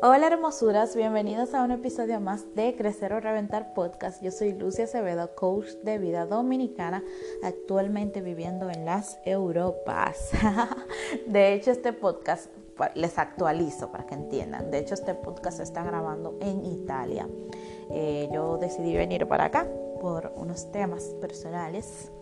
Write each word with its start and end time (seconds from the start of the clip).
Hola 0.00 0.28
hermosuras, 0.28 0.94
bienvenidos 0.94 1.54
a 1.54 1.64
un 1.64 1.72
episodio 1.72 2.20
más 2.20 2.54
de 2.54 2.76
Crecer 2.76 3.12
o 3.12 3.18
Reventar 3.18 3.74
Podcast. 3.74 4.22
Yo 4.22 4.30
soy 4.30 4.52
Lucia 4.52 4.84
Acevedo, 4.84 5.34
coach 5.34 5.70
de 5.82 5.98
vida 5.98 6.24
dominicana, 6.24 7.02
actualmente 7.42 8.20
viviendo 8.20 8.70
en 8.70 8.84
las 8.84 9.18
Europas. 9.24 10.30
De 11.26 11.52
hecho, 11.52 11.72
este 11.72 11.92
podcast 11.92 12.46
les 12.94 13.18
actualizo 13.18 13.90
para 13.90 14.06
que 14.06 14.14
entiendan. 14.14 14.70
De 14.70 14.78
hecho, 14.78 14.94
este 14.94 15.14
podcast 15.14 15.56
se 15.56 15.64
está 15.64 15.82
grabando 15.82 16.38
en 16.40 16.64
Italia. 16.64 17.26
Eh, 17.90 18.28
yo 18.32 18.56
decidí 18.56 18.94
venir 18.94 19.26
para 19.26 19.46
acá 19.46 19.66
por 20.00 20.32
unos 20.36 20.70
temas 20.70 21.02
personales. 21.20 22.12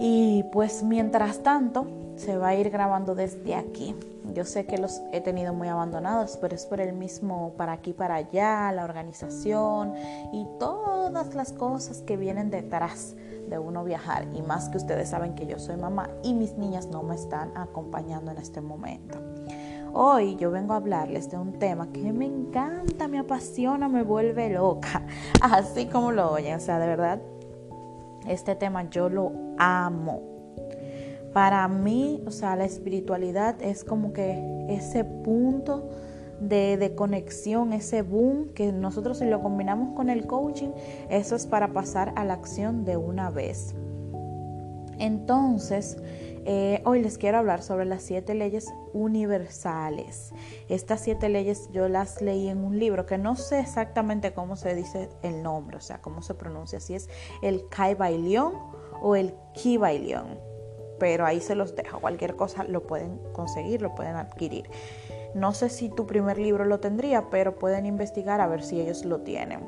Y 0.00 0.44
pues 0.50 0.82
mientras 0.82 1.44
tanto, 1.44 1.86
se 2.16 2.36
va 2.36 2.48
a 2.48 2.54
ir 2.56 2.70
grabando 2.70 3.14
desde 3.14 3.54
aquí. 3.54 3.94
Yo 4.34 4.44
sé 4.44 4.66
que 4.66 4.78
los 4.78 5.02
he 5.12 5.20
tenido 5.20 5.52
muy 5.54 5.68
abandonados, 5.68 6.38
pero 6.40 6.54
es 6.54 6.66
por 6.66 6.80
el 6.80 6.92
mismo 6.92 7.54
para 7.56 7.72
aquí, 7.72 7.92
para 7.92 8.16
allá, 8.16 8.70
la 8.72 8.84
organización 8.84 9.94
y 10.32 10.46
todas 10.58 11.34
las 11.34 11.52
cosas 11.52 12.02
que 12.02 12.16
vienen 12.16 12.50
detrás 12.50 13.16
de 13.48 13.58
uno 13.58 13.84
viajar. 13.84 14.28
Y 14.34 14.42
más 14.42 14.68
que 14.68 14.76
ustedes 14.76 15.08
saben 15.08 15.34
que 15.34 15.46
yo 15.46 15.58
soy 15.58 15.76
mamá 15.76 16.08
y 16.22 16.34
mis 16.34 16.54
niñas 16.54 16.86
no 16.86 17.02
me 17.02 17.14
están 17.14 17.56
acompañando 17.56 18.30
en 18.30 18.38
este 18.38 18.60
momento. 18.60 19.18
Hoy 19.92 20.36
yo 20.36 20.52
vengo 20.52 20.74
a 20.74 20.76
hablarles 20.76 21.30
de 21.30 21.36
un 21.36 21.58
tema 21.58 21.90
que 21.92 22.12
me 22.12 22.26
encanta, 22.26 23.08
me 23.08 23.18
apasiona, 23.18 23.88
me 23.88 24.04
vuelve 24.04 24.50
loca, 24.50 25.02
así 25.42 25.86
como 25.86 26.12
lo 26.12 26.30
oyen. 26.30 26.56
O 26.56 26.60
sea, 26.60 26.78
de 26.78 26.86
verdad, 26.86 27.20
este 28.28 28.54
tema 28.54 28.88
yo 28.88 29.08
lo 29.08 29.32
amo 29.58 30.29
para 31.32 31.66
mí, 31.68 32.22
o 32.26 32.30
sea, 32.30 32.56
la 32.56 32.64
espiritualidad 32.64 33.60
es 33.62 33.84
como 33.84 34.12
que 34.12 34.66
ese 34.68 35.04
punto 35.04 35.88
de, 36.40 36.92
conexión, 36.96 37.72
ese 37.72 38.02
boom 38.02 38.48
que 38.54 38.72
nosotros 38.72 39.18
si 39.18 39.26
lo 39.26 39.42
combinamos 39.42 39.94
con 39.94 40.10
el 40.10 40.26
coaching, 40.26 40.70
eso 41.08 41.36
es 41.36 41.46
para 41.46 41.72
pasar 41.72 42.12
a 42.16 42.24
la 42.24 42.34
acción 42.34 42.84
de 42.84 42.96
una 42.96 43.30
vez. 43.30 43.74
Entonces, 44.98 45.96
eh, 46.44 46.82
hoy 46.84 47.02
les 47.02 47.16
quiero 47.16 47.38
hablar 47.38 47.62
sobre 47.62 47.84
las 47.84 48.02
siete 48.02 48.34
leyes 48.34 48.66
universales. 48.92 50.32
Estas 50.68 51.00
siete 51.00 51.28
leyes 51.28 51.68
yo 51.72 51.88
las 51.88 52.20
leí 52.20 52.48
en 52.48 52.64
un 52.64 52.78
libro 52.78 53.06
que 53.06 53.18
no 53.18 53.36
sé 53.36 53.60
exactamente 53.60 54.32
cómo 54.32 54.56
se 54.56 54.74
dice 54.74 55.08
el 55.22 55.42
nombre, 55.42 55.76
o 55.76 55.80
sea, 55.80 56.00
cómo 56.00 56.22
se 56.22 56.34
pronuncia, 56.34 56.80
si 56.80 56.94
es 56.94 57.08
el 57.42 57.68
Kai 57.68 57.94
Bailion 57.94 58.54
o 59.00 59.16
el 59.16 59.34
Ki 59.54 59.76
Bailion 59.76 60.49
pero 61.00 61.26
ahí 61.26 61.40
se 61.40 61.56
los 61.56 61.74
dejo. 61.74 61.98
Cualquier 61.98 62.36
cosa 62.36 62.62
lo 62.62 62.86
pueden 62.86 63.18
conseguir, 63.32 63.82
lo 63.82 63.96
pueden 63.96 64.14
adquirir. 64.14 64.70
No 65.34 65.52
sé 65.52 65.68
si 65.70 65.88
tu 65.88 66.06
primer 66.06 66.38
libro 66.38 66.64
lo 66.64 66.78
tendría, 66.78 67.30
pero 67.30 67.58
pueden 67.58 67.86
investigar 67.86 68.40
a 68.40 68.46
ver 68.46 68.62
si 68.62 68.80
ellos 68.80 69.04
lo 69.04 69.22
tienen. 69.22 69.60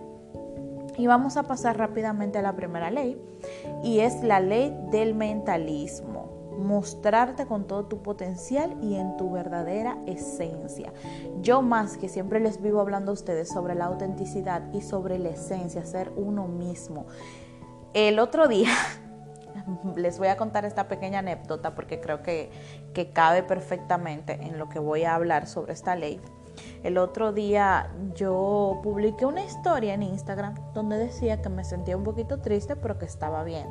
Y 0.98 1.06
vamos 1.06 1.36
a 1.36 1.44
pasar 1.44 1.78
rápidamente 1.78 2.38
a 2.38 2.42
la 2.42 2.54
primera 2.54 2.90
ley, 2.90 3.20
y 3.82 4.00
es 4.00 4.22
la 4.22 4.40
ley 4.40 4.76
del 4.90 5.14
mentalismo. 5.14 6.30
Mostrarte 6.58 7.46
con 7.46 7.66
todo 7.66 7.86
tu 7.86 8.02
potencial 8.02 8.76
y 8.82 8.96
en 8.96 9.16
tu 9.16 9.30
verdadera 9.30 9.96
esencia. 10.06 10.92
Yo 11.40 11.62
más 11.62 11.96
que 11.96 12.10
siempre 12.10 12.40
les 12.40 12.60
vivo 12.60 12.80
hablando 12.80 13.10
a 13.10 13.14
ustedes 13.14 13.48
sobre 13.48 13.74
la 13.74 13.86
autenticidad 13.86 14.62
y 14.74 14.82
sobre 14.82 15.18
la 15.18 15.30
esencia, 15.30 15.84
ser 15.86 16.12
uno 16.14 16.46
mismo. 16.46 17.06
El 17.94 18.18
otro 18.18 18.48
día 18.48 18.70
les 19.96 20.18
voy 20.18 20.28
a 20.28 20.36
contar 20.36 20.64
esta 20.64 20.88
pequeña 20.88 21.20
anécdota 21.20 21.74
porque 21.74 22.00
creo 22.00 22.22
que, 22.22 22.50
cabe 23.12 23.42
perfectamente 23.42 24.34
en 24.34 24.58
lo 24.58 24.68
que 24.68 24.78
voy 24.78 25.04
a 25.04 25.14
hablar 25.14 25.46
sobre 25.46 25.72
esta 25.72 25.96
ley. 25.96 26.20
El 26.82 26.98
otro 26.98 27.32
día 27.32 27.90
yo 28.14 28.80
publiqué 28.82 29.24
una 29.24 29.42
historia 29.42 29.94
en 29.94 30.02
Instagram 30.02 30.54
donde 30.74 30.98
decía 30.98 31.40
que 31.40 31.48
me 31.48 31.64
sentía 31.64 31.96
un 31.96 32.04
poquito 32.04 32.40
triste 32.40 32.76
pero 32.76 32.98
que 32.98 33.06
estaba 33.06 33.42
bien. 33.42 33.66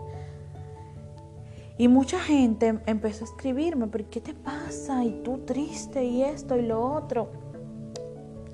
Y 1.78 1.88
mucha 1.88 2.20
gente 2.20 2.80
empezó 2.86 3.26
a 3.26 3.28
escribirme, 3.28 3.88
pero 3.88 4.06
¿qué 4.10 4.22
te 4.22 4.34
pasa? 4.34 5.04
Y 5.04 5.22
tú 5.24 5.40
triste 5.46 6.04
y 6.04 6.24
esto 6.24 6.58
y 6.58 6.64
lo 6.64 6.82
otro. 6.82 7.30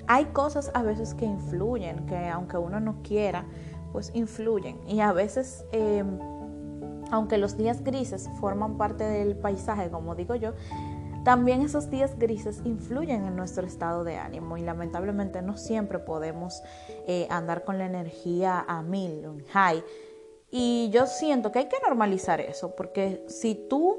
Hay 0.06 0.26
cosas 0.26 0.70
a 0.72 0.82
veces 0.82 1.14
que 1.14 1.26
influyen, 1.26 2.06
que 2.06 2.28
aunque 2.28 2.56
uno 2.56 2.80
no 2.80 3.02
quiera, 3.02 3.44
pues 3.92 4.10
influyen. 4.14 4.78
Y 4.86 5.00
a 5.00 5.12
veces... 5.12 5.64
Em, 5.72 6.37
aunque 7.10 7.38
los 7.38 7.56
días 7.56 7.82
grises 7.82 8.28
forman 8.40 8.76
parte 8.76 9.04
del 9.04 9.36
paisaje, 9.36 9.90
como 9.90 10.14
digo 10.14 10.34
yo, 10.34 10.54
también 11.24 11.62
esos 11.62 11.90
días 11.90 12.18
grises 12.18 12.62
influyen 12.64 13.26
en 13.26 13.36
nuestro 13.36 13.66
estado 13.66 14.02
de 14.04 14.16
ánimo 14.16 14.56
y 14.56 14.62
lamentablemente 14.62 15.42
no 15.42 15.56
siempre 15.56 15.98
podemos 15.98 16.62
eh, 17.06 17.26
andar 17.28 17.64
con 17.64 17.76
la 17.76 17.86
energía 17.86 18.64
a 18.66 18.82
mil, 18.82 19.26
un 19.26 19.44
high. 19.46 19.82
Y 20.50 20.88
yo 20.90 21.06
siento 21.06 21.52
que 21.52 21.58
hay 21.58 21.68
que 21.68 21.76
normalizar 21.86 22.40
eso, 22.40 22.74
porque 22.74 23.24
si 23.28 23.54
tú 23.54 23.98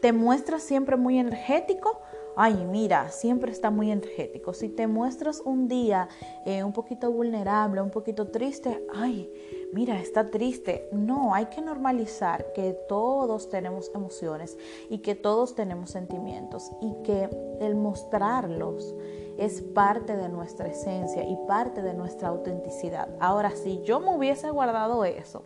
te 0.00 0.12
muestras 0.12 0.62
siempre 0.62 0.96
muy 0.96 1.18
energético, 1.18 2.00
ay, 2.36 2.54
mira, 2.68 3.10
siempre 3.10 3.52
está 3.52 3.70
muy 3.70 3.90
energético. 3.90 4.52
Si 4.52 4.68
te 4.68 4.86
muestras 4.86 5.40
un 5.44 5.68
día 5.68 6.08
eh, 6.44 6.64
un 6.64 6.72
poquito 6.72 7.10
vulnerable, 7.12 7.80
un 7.80 7.90
poquito 7.90 8.28
triste, 8.28 8.84
ay, 8.92 9.32
mira, 9.72 10.00
está 10.00 10.30
triste. 10.30 10.88
No, 10.92 11.34
hay 11.34 11.46
que 11.46 11.60
normalizar 11.60 12.52
que 12.52 12.72
todos 12.88 13.48
tenemos 13.48 13.90
emociones 13.94 14.56
y 14.90 14.98
que 14.98 15.14
todos 15.14 15.54
tenemos 15.54 15.90
sentimientos 15.90 16.70
y 16.80 16.94
que 17.02 17.28
el 17.60 17.74
mostrarlos 17.74 18.94
es 19.38 19.60
parte 19.60 20.16
de 20.16 20.28
nuestra 20.28 20.68
esencia 20.68 21.24
y 21.24 21.36
parte 21.46 21.82
de 21.82 21.94
nuestra 21.94 22.28
autenticidad. 22.28 23.08
Ahora, 23.20 23.50
si 23.50 23.82
yo 23.82 24.00
me 24.00 24.14
hubiese 24.14 24.50
guardado 24.50 25.04
eso, 25.04 25.44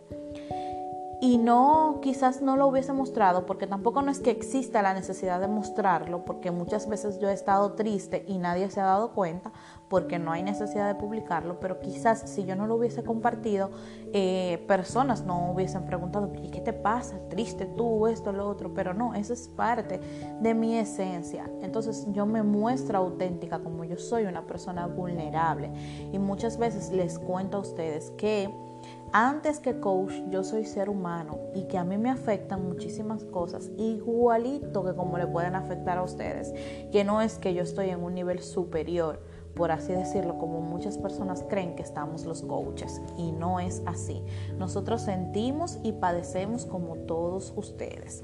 y 1.23 1.37
no, 1.37 1.99
quizás 2.01 2.41
no 2.41 2.57
lo 2.57 2.65
hubiese 2.65 2.93
mostrado, 2.93 3.45
porque 3.45 3.67
tampoco 3.67 4.01
no 4.01 4.09
es 4.09 4.19
que 4.19 4.31
exista 4.31 4.81
la 4.81 4.95
necesidad 4.95 5.39
de 5.39 5.47
mostrarlo, 5.47 6.25
porque 6.25 6.49
muchas 6.49 6.89
veces 6.89 7.19
yo 7.19 7.29
he 7.29 7.33
estado 7.33 7.73
triste 7.73 8.25
y 8.27 8.39
nadie 8.39 8.71
se 8.71 8.81
ha 8.81 8.85
dado 8.85 9.11
cuenta, 9.11 9.51
porque 9.87 10.17
no 10.17 10.31
hay 10.31 10.41
necesidad 10.41 10.87
de 10.87 10.95
publicarlo, 10.95 11.59
pero 11.59 11.79
quizás 11.79 12.27
si 12.27 12.45
yo 12.45 12.55
no 12.55 12.65
lo 12.65 12.73
hubiese 12.73 13.03
compartido, 13.03 13.69
eh, 14.13 14.65
personas 14.67 15.23
no 15.23 15.51
hubiesen 15.51 15.85
preguntado, 15.85 16.33
¿qué 16.33 16.59
te 16.59 16.73
pasa? 16.73 17.19
Triste 17.29 17.67
tú, 17.67 18.07
esto, 18.07 18.31
lo 18.31 18.49
otro, 18.49 18.73
pero 18.73 18.95
no, 18.95 19.13
eso 19.13 19.33
es 19.33 19.47
parte 19.47 19.99
de 20.39 20.53
mi 20.55 20.75
esencia. 20.79 21.47
Entonces 21.61 22.07
yo 22.13 22.25
me 22.25 22.41
muestro 22.41 22.97
auténtica 22.97 23.59
como 23.59 23.83
yo 23.83 23.97
soy 23.97 24.25
una 24.25 24.47
persona 24.47 24.87
vulnerable 24.87 25.71
y 26.11 26.17
muchas 26.17 26.57
veces 26.57 26.91
les 26.91 27.19
cuento 27.19 27.57
a 27.57 27.59
ustedes 27.59 28.09
que 28.17 28.70
antes 29.13 29.59
que 29.59 29.79
coach, 29.79 30.13
yo 30.29 30.43
soy 30.43 30.65
ser 30.65 30.89
humano 30.89 31.37
y 31.53 31.63
que 31.63 31.77
a 31.77 31.83
mí 31.83 31.97
me 31.97 32.09
afectan 32.09 32.67
muchísimas 32.67 33.23
cosas, 33.25 33.69
igualito 33.77 34.83
que 34.83 34.93
como 34.93 35.17
le 35.17 35.27
pueden 35.27 35.55
afectar 35.55 35.97
a 35.97 36.03
ustedes, 36.03 36.53
que 36.91 37.03
no 37.03 37.21
es 37.21 37.37
que 37.37 37.53
yo 37.53 37.63
estoy 37.63 37.89
en 37.89 38.03
un 38.03 38.13
nivel 38.13 38.39
superior, 38.41 39.21
por 39.55 39.71
así 39.71 39.91
decirlo, 39.91 40.37
como 40.37 40.61
muchas 40.61 40.97
personas 40.97 41.43
creen 41.49 41.75
que 41.75 41.83
estamos 41.83 42.25
los 42.25 42.41
coaches, 42.41 43.01
y 43.17 43.31
no 43.31 43.59
es 43.59 43.81
así. 43.85 44.23
Nosotros 44.57 45.01
sentimos 45.01 45.77
y 45.83 45.91
padecemos 45.91 46.65
como 46.65 46.95
todos 46.95 47.53
ustedes. 47.55 48.23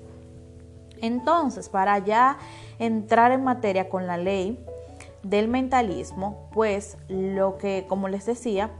Entonces, 1.01 1.69
para 1.69 1.99
ya 1.99 2.37
entrar 2.79 3.31
en 3.31 3.43
materia 3.43 3.89
con 3.89 4.07
la 4.07 4.17
ley 4.17 4.63
del 5.21 5.47
mentalismo, 5.47 6.49
pues 6.53 6.97
lo 7.09 7.57
que, 7.57 7.85
como 7.87 8.07
les 8.07 8.25
decía, 8.25 8.71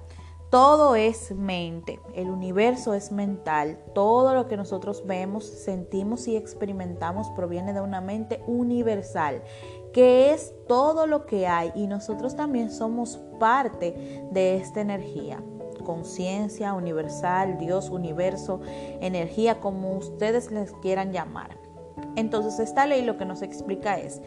todo 0.50 0.96
es 0.96 1.31
mente, 1.35 2.00
el 2.13 2.30
universo 2.30 2.94
es 2.94 3.12
mental, 3.12 3.80
todo 3.94 4.34
lo 4.34 4.47
que 4.47 4.56
nosotros 4.56 5.06
vemos, 5.06 5.46
sentimos 5.46 6.28
y 6.28 6.38
experimentamos 6.38 7.30
proviene 7.31 7.74
de 7.74 7.81
una 7.81 8.00
mente 8.00 8.42
universal, 8.48 9.44
que 9.92 10.31
es 10.31 10.54
todo 10.68 11.06
lo 11.06 11.25
que 11.25 11.48
hay 11.48 11.71
y 11.75 11.88
nosotros 11.88 12.36
también 12.36 12.71
somos 12.71 13.18
parte 13.39 14.27
de 14.31 14.56
esta 14.56 14.80
energía. 14.80 15.44
Conciencia 15.83 16.74
universal, 16.74 17.57
Dios, 17.57 17.89
universo, 17.89 18.62
energía, 19.01 19.60
como 19.60 19.98
ustedes 19.98 20.51
les 20.51 20.71
quieran 20.81 21.12
llamar. 21.12 21.57
Entonces 22.16 22.60
esta 22.60 22.86
ley 22.86 23.04
lo 23.04 23.18
que 23.18 23.25
nos 23.25 23.42
explica 23.42 23.98
es 24.00 24.21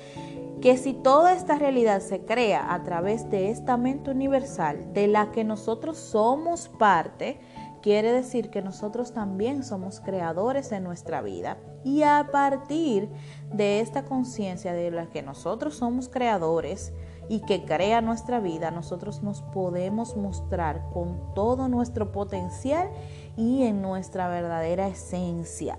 que 0.61 0.77
si 0.77 0.93
toda 0.93 1.33
esta 1.33 1.57
realidad 1.57 2.01
se 2.01 2.21
crea 2.21 2.75
a 2.75 2.83
través 2.83 3.31
de 3.31 3.51
esta 3.51 3.77
mente 3.77 4.11
universal 4.11 4.93
de 4.93 5.07
la 5.07 5.33
que 5.33 5.43
nosotros 5.43 5.97
somos 5.97 6.69
parte, 6.69 7.41
quiere 7.81 8.12
decir 8.12 8.51
que 8.51 8.61
nosotros 8.61 9.12
también 9.12 9.65
somos 9.65 10.01
creadores 10.01 10.71
en 10.73 10.85
nuestra 10.85 11.23
vida. 11.23 11.57
Y 11.83 12.03
a 12.03 12.29
partir 12.31 13.09
de 13.53 13.81
esta 13.81 14.05
conciencia 14.05 14.75
de 14.75 14.91
la 14.91 15.07
que 15.07 15.23
nosotros 15.23 15.77
somos 15.77 16.11
creadores 16.11 16.93
y 17.31 17.41
que 17.41 17.65
crea 17.65 18.03
nuestra 18.03 18.39
vida, 18.39 18.71
nosotros 18.71 19.23
nos 19.23 19.41
podemos 19.41 20.15
mostrar 20.17 20.91
con 20.93 21.33
todo 21.35 21.69
nuestro 21.69 22.13
potencial 22.13 22.91
y 23.37 23.63
en 23.63 23.81
nuestra 23.81 24.29
verdadera 24.29 24.89
esencia. 24.89 25.79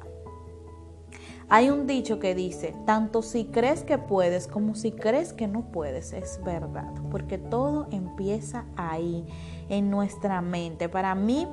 Hay 1.54 1.70
un 1.70 1.86
dicho 1.86 2.18
que 2.18 2.34
dice, 2.34 2.74
tanto 2.86 3.22
si 3.22 3.44
crees 3.44 3.84
que 3.84 3.98
puedes 3.98 4.48
como 4.48 4.74
si 4.74 4.94
crees 4.94 5.34
que 5.34 5.50
no 5.50 5.64
puedes, 5.64 6.14
es 6.14 6.40
verdad, 6.46 6.94
porque 7.12 7.38
todo 7.38 7.88
empieza 7.92 8.64
ahí, 8.78 9.26
en 9.68 9.92
nuestra 9.92 10.42
mente. 10.42 10.88
Para 10.88 11.14
mí, 11.14 11.46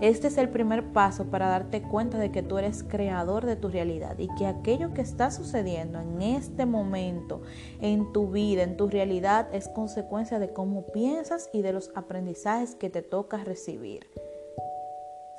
este 0.00 0.28
es 0.28 0.38
el 0.38 0.48
primer 0.48 0.94
paso 0.94 1.26
para 1.26 1.48
darte 1.48 1.82
cuenta 1.82 2.16
de 2.16 2.32
que 2.32 2.42
tú 2.42 2.56
eres 2.56 2.82
creador 2.82 3.44
de 3.44 3.56
tu 3.56 3.68
realidad 3.68 4.18
y 4.18 4.34
que 4.36 4.46
aquello 4.46 4.94
que 4.94 5.02
está 5.02 5.30
sucediendo 5.30 6.00
en 6.00 6.22
este 6.22 6.64
momento, 6.64 7.42
en 7.82 8.10
tu 8.14 8.30
vida, 8.30 8.62
en 8.62 8.78
tu 8.78 8.88
realidad, 8.88 9.48
es 9.52 9.68
consecuencia 9.68 10.38
de 10.38 10.50
cómo 10.54 10.86
piensas 10.92 11.50
y 11.52 11.60
de 11.60 11.74
los 11.74 11.90
aprendizajes 11.94 12.74
que 12.74 12.88
te 12.88 13.02
toca 13.02 13.44
recibir. 13.44 14.06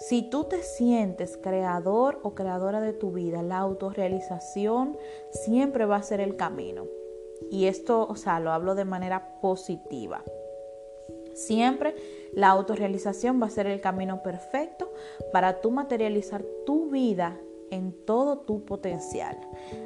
Si 0.09 0.21
tú 0.21 0.43
te 0.43 0.63
sientes 0.63 1.37
creador 1.37 2.19
o 2.23 2.35
creadora 2.35 2.81
de 2.81 2.91
tu 2.91 3.11
vida, 3.11 3.41
la 3.41 3.59
autorrealización 3.59 4.97
siempre 5.31 5.85
va 5.85 5.95
a 5.95 6.03
ser 6.03 6.19
el 6.19 6.35
camino. 6.35 6.87
Y 7.49 7.67
esto, 7.67 8.05
o 8.05 8.15
sea, 8.17 8.41
lo 8.41 8.51
hablo 8.51 8.75
de 8.75 8.83
manera 8.83 9.39
positiva. 9.39 10.21
Siempre 11.33 11.95
la 12.33 12.49
autorrealización 12.49 13.41
va 13.41 13.47
a 13.47 13.51
ser 13.51 13.65
el 13.65 13.79
camino 13.79 14.23
perfecto 14.23 14.91
para 15.31 15.61
tú 15.61 15.71
materializar 15.71 16.43
tu 16.65 16.89
vida 16.89 17.39
en 17.71 17.93
todo 18.05 18.39
tu 18.39 18.65
potencial. 18.65 19.37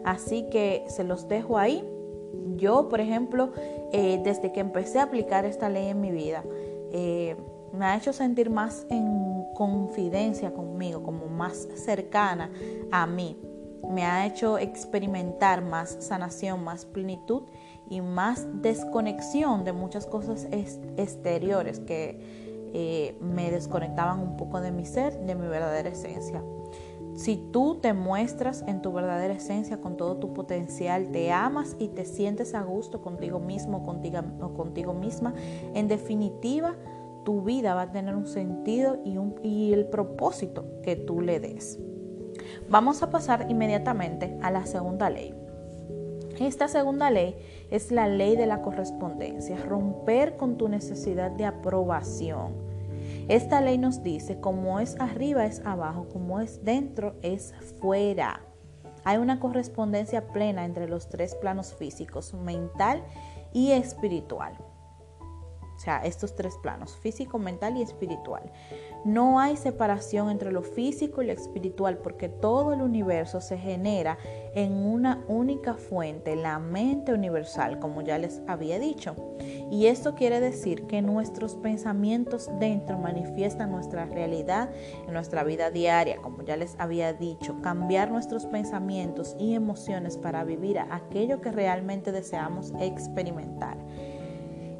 Así 0.03 0.49
que 0.49 0.83
se 0.87 1.03
los 1.03 1.27
dejo 1.27 1.59
ahí. 1.59 1.87
Yo, 2.55 2.89
por 2.89 3.01
ejemplo, 3.01 3.51
eh, 3.91 4.19
desde 4.23 4.51
que 4.51 4.61
empecé 4.61 4.97
a 4.97 5.03
aplicar 5.03 5.45
esta 5.45 5.69
ley 5.69 5.89
en 5.89 6.01
mi 6.01 6.09
vida, 6.09 6.43
eh, 6.91 7.35
me 7.73 7.85
ha 7.85 7.97
hecho 7.97 8.13
sentir 8.13 8.49
más 8.49 8.85
en 8.89 9.45
confidencia 9.53 10.53
conmigo, 10.53 11.03
como 11.03 11.27
más 11.27 11.67
cercana 11.75 12.51
a 12.91 13.05
mí. 13.07 13.37
Me 13.89 14.05
ha 14.05 14.25
hecho 14.25 14.57
experimentar 14.57 15.61
más 15.63 15.97
sanación, 15.99 16.63
más 16.63 16.85
plenitud 16.85 17.43
y 17.89 18.01
más 18.01 18.45
desconexión 18.61 19.63
de 19.63 19.73
muchas 19.73 20.05
cosas 20.05 20.47
exteriores 20.51 21.79
que 21.79 22.19
eh, 22.73 23.17
me 23.21 23.49
desconectaban 23.49 24.19
un 24.19 24.37
poco 24.37 24.59
de 24.59 24.71
mi 24.71 24.85
ser, 24.85 25.17
de 25.25 25.35
mi 25.35 25.47
verdadera 25.47 25.89
esencia. 25.89 26.43
Si 27.15 27.35
tú 27.51 27.79
te 27.81 27.93
muestras 27.93 28.63
en 28.67 28.83
tu 28.83 28.93
verdadera 28.93 29.33
esencia 29.33 29.81
con 29.81 29.97
todo 29.97 30.17
tu 30.17 30.33
potencial, 30.33 31.11
te 31.11 31.31
amas 31.31 31.75
y 31.79 31.87
te 31.87 32.05
sientes 32.05 32.53
a 32.53 32.61
gusto 32.61 33.01
contigo 33.01 33.39
mismo 33.39 33.83
contigo, 33.83 34.19
o 34.39 34.53
contigo 34.53 34.93
misma, 34.93 35.33
en 35.73 35.87
definitiva, 35.87 36.75
tu 37.27 37.41
vida 37.41 37.73
va 37.73 37.81
a 37.81 37.91
tener 37.91 38.15
un 38.15 38.25
sentido 38.25 39.01
y, 39.03 39.17
un, 39.17 39.35
y 39.43 39.73
el 39.73 39.87
propósito 39.87 40.79
que 40.81 40.95
tú 40.95 41.19
le 41.19 41.41
des. 41.41 41.77
Vamos 42.69 43.03
a 43.03 43.09
pasar 43.09 43.47
inmediatamente 43.49 44.37
a 44.41 44.49
la 44.49 44.65
segunda 44.65 45.09
ley. 45.09 45.35
Esta 46.39 46.69
segunda 46.69 47.11
ley 47.11 47.35
es 47.69 47.91
la 47.91 48.07
ley 48.07 48.37
de 48.37 48.45
la 48.45 48.61
correspondencia, 48.61 49.57
romper 49.57 50.37
con 50.37 50.57
tu 50.57 50.69
necesidad 50.69 51.29
de 51.31 51.43
aprobación. 51.43 52.53
Esta 53.27 53.59
ley 53.59 53.77
nos 53.77 54.03
dice, 54.03 54.39
como 54.39 54.79
es 54.79 54.97
arriba 54.97 55.45
es 55.45 55.61
abajo, 55.65 56.07
como 56.07 56.39
es 56.39 56.63
dentro 56.63 57.15
es 57.23 57.53
fuera. 57.81 58.39
Hay 59.03 59.17
una 59.17 59.41
correspondencia 59.41 60.29
plena 60.29 60.63
entre 60.63 60.87
los 60.87 61.09
tres 61.09 61.35
planos 61.35 61.73
físicos, 61.73 62.33
mental 62.33 63.03
y 63.51 63.71
espiritual. 63.71 64.53
Estos 65.95 66.35
tres 66.35 66.57
planos, 66.61 66.97
físico, 66.97 67.39
mental 67.39 67.77
y 67.77 67.81
espiritual. 67.81 68.51
No 69.05 69.39
hay 69.39 69.55
separación 69.55 70.29
entre 70.29 70.51
lo 70.51 70.61
físico 70.61 71.21
y 71.21 71.27
lo 71.27 71.33
espiritual 71.33 71.97
porque 71.99 72.27
todo 72.29 72.73
el 72.73 72.81
universo 72.81 73.39
se 73.39 73.57
genera 73.57 74.17
en 74.53 74.73
una 74.73 75.23
única 75.27 75.75
fuente, 75.75 76.35
la 76.35 76.59
mente 76.59 77.13
universal, 77.13 77.79
como 77.79 78.01
ya 78.01 78.17
les 78.17 78.41
había 78.47 78.79
dicho. 78.79 79.15
Y 79.71 79.85
esto 79.85 80.15
quiere 80.15 80.39
decir 80.39 80.87
que 80.87 81.01
nuestros 81.01 81.55
pensamientos 81.55 82.49
dentro 82.59 82.97
manifiestan 82.97 83.71
nuestra 83.71 84.05
realidad 84.05 84.69
en 85.05 85.13
nuestra 85.13 85.43
vida 85.43 85.71
diaria, 85.71 86.17
como 86.17 86.43
ya 86.43 86.57
les 86.57 86.75
había 86.79 87.13
dicho. 87.13 87.61
Cambiar 87.61 88.11
nuestros 88.11 88.45
pensamientos 88.45 89.35
y 89.39 89.53
emociones 89.53 90.17
para 90.17 90.43
vivir 90.43 90.79
aquello 90.79 91.39
que 91.41 91.51
realmente 91.51 92.11
deseamos 92.11 92.73
experimentar. 92.79 93.77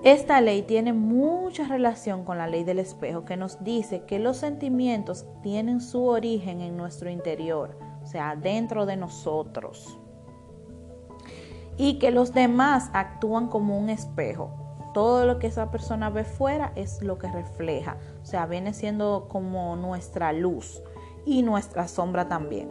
Esta 0.03 0.41
ley 0.41 0.61
tiene 0.61 0.93
mucha 0.93 1.67
relación 1.67 2.23
con 2.23 2.37
la 2.37 2.47
ley 2.47 2.63
del 2.63 2.77
espejo 2.77 3.25
que 3.25 3.35
nos 3.35 3.63
dice 3.63 4.03
que 4.05 4.19
los 4.19 4.37
sentimientos 4.37 5.25
tienen 5.41 5.81
su 5.81 6.05
origen 6.05 6.61
en 6.61 6.77
nuestro 6.77 7.09
interior, 7.09 7.77
o 8.03 8.05
sea, 8.05 8.35
dentro 8.35 8.85
de 8.85 8.95
nosotros. 8.95 9.97
Y 11.77 11.97
que 11.97 12.11
los 12.11 12.31
demás 12.31 12.91
actúan 12.93 13.47
como 13.47 13.77
un 13.77 13.89
espejo. 13.89 14.51
Todo 14.93 15.25
lo 15.25 15.39
que 15.39 15.47
esa 15.47 15.71
persona 15.71 16.09
ve 16.09 16.23
fuera 16.23 16.73
es 16.75 17.01
lo 17.01 17.17
que 17.17 17.31
refleja, 17.31 17.97
o 18.21 18.25
sea, 18.25 18.45
viene 18.45 18.73
siendo 18.73 19.27
como 19.27 19.75
nuestra 19.75 20.31
luz 20.31 20.81
y 21.25 21.41
nuestra 21.41 21.87
sombra 21.87 22.27
también. 22.27 22.69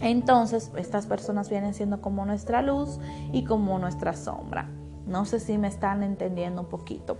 Entonces, 0.00 0.72
estas 0.76 1.06
personas 1.06 1.48
vienen 1.48 1.74
siendo 1.74 2.00
como 2.00 2.24
nuestra 2.26 2.62
luz 2.62 2.98
y 3.32 3.44
como 3.44 3.78
nuestra 3.78 4.14
sombra. 4.14 4.68
No 5.06 5.24
sé 5.24 5.40
si 5.40 5.58
me 5.58 5.68
están 5.68 6.02
entendiendo 6.02 6.62
un 6.62 6.68
poquito. 6.68 7.18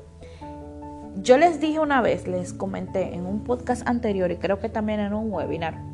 Yo 1.17 1.37
les 1.37 1.61
dije 1.61 1.79
una 1.79 2.00
vez, 2.00 2.26
les 2.26 2.52
comenté 2.52 3.14
en 3.14 3.26
un 3.26 3.44
podcast 3.44 3.87
anterior 3.87 4.31
y 4.31 4.37
creo 4.37 4.61
que 4.61 4.69
también 4.69 4.99
en 4.99 5.12
un 5.12 5.31
webinar, 5.31 5.93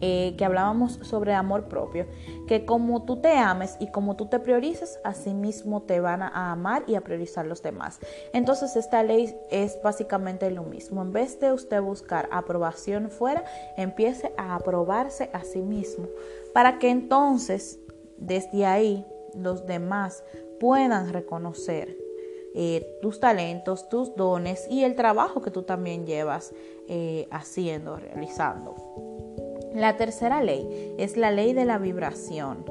eh, 0.00 0.34
que 0.36 0.44
hablábamos 0.44 0.98
sobre 1.02 1.32
amor 1.32 1.68
propio, 1.68 2.06
que 2.48 2.66
como 2.66 3.04
tú 3.04 3.20
te 3.20 3.38
ames 3.38 3.76
y 3.78 3.90
como 3.90 4.16
tú 4.16 4.26
te 4.26 4.40
priorices, 4.40 4.98
así 5.04 5.32
mismo 5.32 5.82
te 5.82 6.00
van 6.00 6.22
a 6.22 6.52
amar 6.52 6.82
y 6.88 6.96
a 6.96 7.00
priorizar 7.02 7.46
los 7.46 7.62
demás. 7.62 8.00
Entonces 8.32 8.74
esta 8.74 9.02
ley 9.04 9.34
es 9.50 9.78
básicamente 9.82 10.50
lo 10.50 10.64
mismo. 10.64 11.00
En 11.00 11.12
vez 11.12 11.38
de 11.38 11.52
usted 11.52 11.80
buscar 11.80 12.28
aprobación 12.32 13.08
fuera, 13.08 13.44
empiece 13.76 14.34
a 14.36 14.56
aprobarse 14.56 15.30
a 15.32 15.44
sí 15.44 15.62
mismo, 15.62 16.08
para 16.52 16.78
que 16.78 16.90
entonces 16.90 17.78
desde 18.18 18.66
ahí 18.66 19.06
los 19.34 19.66
demás 19.66 20.22
puedan 20.64 21.12
reconocer 21.12 21.94
eh, 22.54 22.96
tus 23.02 23.20
talentos, 23.20 23.90
tus 23.90 24.16
dones 24.16 24.66
y 24.70 24.84
el 24.84 24.94
trabajo 24.94 25.42
que 25.42 25.50
tú 25.50 25.64
también 25.64 26.06
llevas 26.06 26.54
eh, 26.88 27.28
haciendo, 27.30 27.96
realizando. 27.96 28.74
La 29.74 29.98
tercera 29.98 30.42
ley 30.42 30.94
es 30.96 31.18
la 31.18 31.32
ley 31.32 31.52
de 31.52 31.66
la 31.66 31.76
vibración. 31.76 32.64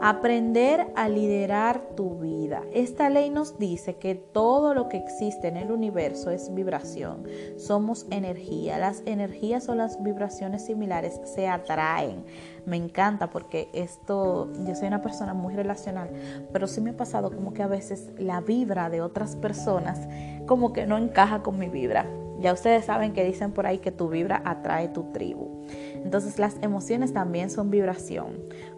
Aprender 0.00 0.86
a 0.96 1.08
liderar 1.08 1.94
tu 1.96 2.18
vida. 2.18 2.62
Esta 2.72 3.10
ley 3.10 3.30
nos 3.30 3.58
dice 3.58 3.96
que 3.96 4.14
todo 4.14 4.74
lo 4.74 4.88
que 4.88 4.96
existe 4.96 5.48
en 5.48 5.56
el 5.56 5.72
universo 5.72 6.30
es 6.30 6.52
vibración. 6.54 7.24
Somos 7.56 8.06
energía. 8.10 8.78
Las 8.78 9.02
energías 9.06 9.68
o 9.68 9.74
las 9.74 10.02
vibraciones 10.02 10.64
similares 10.64 11.20
se 11.24 11.48
atraen. 11.48 12.24
Me 12.66 12.76
encanta 12.76 13.30
porque 13.30 13.68
esto, 13.72 14.50
yo 14.66 14.74
soy 14.74 14.88
una 14.88 15.02
persona 15.02 15.34
muy 15.34 15.54
relacional, 15.54 16.10
pero 16.52 16.66
sí 16.66 16.80
me 16.80 16.90
ha 16.90 16.96
pasado 16.96 17.30
como 17.30 17.52
que 17.52 17.62
a 17.62 17.66
veces 17.66 18.10
la 18.18 18.40
vibra 18.40 18.90
de 18.90 19.00
otras 19.00 19.36
personas 19.36 20.08
como 20.46 20.72
que 20.72 20.86
no 20.86 20.98
encaja 20.98 21.42
con 21.42 21.58
mi 21.58 21.68
vibra. 21.68 22.06
Ya 22.40 22.54
ustedes 22.54 22.86
saben 22.86 23.12
que 23.12 23.22
dicen 23.22 23.52
por 23.52 23.66
ahí 23.66 23.78
que 23.78 23.92
tu 23.92 24.08
vibra 24.08 24.40
atrae 24.46 24.88
tu 24.88 25.12
tribu. 25.12 25.60
Entonces 25.94 26.38
las 26.38 26.56
emociones 26.62 27.12
también 27.12 27.50
son 27.50 27.70
vibración. 27.70 28.28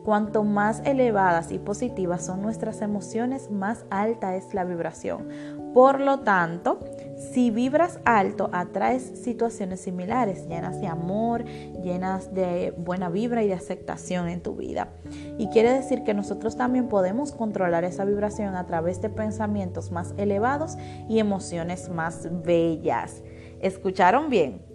Cuanto 0.05 0.43
más 0.43 0.83
elevadas 0.85 1.53
y 1.53 1.59
positivas 1.61 2.27
son 2.27 2.43
nuestras 2.43 2.83
emociones, 2.83 3.51
más 3.53 3.85
alta 3.89 4.35
es 4.35 4.53
la 4.53 4.65
vibración. 4.65 5.29
Por 5.73 6.01
lo 6.01 6.21
tanto, 6.21 6.81
si 7.33 7.51
vibras 7.53 8.01
alto, 8.05 8.51
atraes 8.53 9.03
situaciones 9.23 9.81
similares, 9.81 10.49
llenas 10.49 10.81
de 10.81 10.89
amor, 10.89 11.45
llenas 11.83 12.35
de 12.35 12.75
buena 12.77 13.11
vibra 13.11 13.45
y 13.45 13.49
de 13.49 13.55
aceptación 13.55 14.29
en 14.29 14.43
tu 14.43 14.57
vida. 14.57 14.89
Y 15.39 15.49
quiere 15.49 15.73
decir 15.73 16.03
que 16.03 16.15
nosotros 16.15 16.57
también 16.57 16.89
podemos 16.89 17.31
controlar 17.31 17.85
esa 17.85 18.05
vibración 18.05 18.57
a 18.57 18.67
través 18.67 19.01
de 19.01 19.09
pensamientos 19.09 19.93
más 19.93 20.15
elevados 20.17 20.77
y 21.09 21.21
emociones 21.21 21.89
más 21.89 22.29
bellas. 22.45 23.23
¿Escucharon 23.61 24.29
bien? 24.31 24.72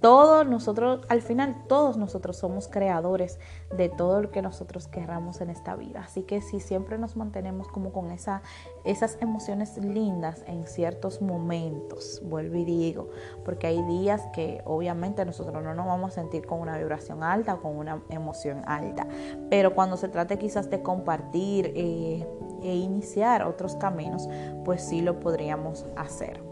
Todos 0.00 0.46
nosotros, 0.46 1.04
al 1.10 1.20
final, 1.20 1.64
todos 1.68 1.98
nosotros 1.98 2.38
somos 2.38 2.68
creadores 2.68 3.38
de 3.76 3.90
todo 3.90 4.22
lo 4.22 4.30
que 4.30 4.40
nosotros 4.40 4.88
querramos 4.88 5.42
en 5.42 5.50
esta 5.50 5.76
vida. 5.76 6.02
Así 6.04 6.22
que 6.22 6.40
si 6.40 6.58
siempre 6.58 6.96
nos 6.96 7.16
mantenemos 7.16 7.68
como 7.68 7.92
con 7.92 8.10
esa, 8.10 8.40
esas 8.84 9.18
emociones 9.20 9.76
lindas 9.76 10.42
en 10.46 10.66
ciertos 10.66 11.20
momentos, 11.20 12.22
vuelvo 12.24 12.56
y 12.56 12.64
digo, 12.64 13.10
porque 13.44 13.66
hay 13.66 13.82
días 13.82 14.22
que 14.32 14.62
obviamente 14.64 15.24
nosotros 15.26 15.62
no 15.62 15.74
nos 15.74 15.86
vamos 15.86 16.12
a 16.12 16.14
sentir 16.14 16.46
con 16.46 16.60
una 16.60 16.78
vibración 16.78 17.22
alta 17.22 17.54
o 17.54 17.60
con 17.60 17.76
una 17.76 18.02
emoción 18.08 18.62
alta. 18.66 19.06
Pero 19.50 19.74
cuando 19.74 19.98
se 19.98 20.08
trate 20.08 20.38
quizás 20.38 20.70
de 20.70 20.82
compartir 20.82 21.72
eh, 21.76 22.26
e 22.62 22.74
iniciar 22.74 23.42
otros 23.42 23.76
caminos, 23.76 24.26
pues 24.64 24.82
sí 24.82 25.02
lo 25.02 25.20
podríamos 25.20 25.84
hacer. 25.96 26.49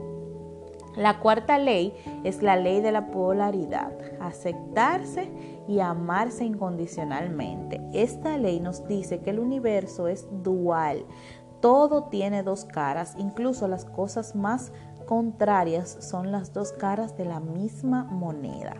La 0.96 1.20
cuarta 1.20 1.58
ley 1.58 1.94
es 2.24 2.42
la 2.42 2.56
ley 2.56 2.80
de 2.80 2.92
la 2.92 3.08
polaridad, 3.08 3.92
aceptarse 4.20 5.30
y 5.68 5.80
amarse 5.80 6.44
incondicionalmente. 6.44 7.80
Esta 7.92 8.36
ley 8.36 8.60
nos 8.60 8.86
dice 8.88 9.20
que 9.20 9.30
el 9.30 9.38
universo 9.38 10.08
es 10.08 10.26
dual, 10.42 11.04
todo 11.60 12.04
tiene 12.04 12.42
dos 12.42 12.64
caras, 12.64 13.14
incluso 13.18 13.68
las 13.68 13.84
cosas 13.84 14.34
más 14.34 14.72
contrarias 15.06 15.96
son 16.00 16.30
las 16.30 16.52
dos 16.52 16.72
caras 16.72 17.16
de 17.16 17.24
la 17.24 17.40
misma 17.40 18.04
moneda. 18.04 18.76